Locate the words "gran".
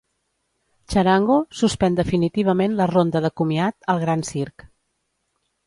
4.07-4.27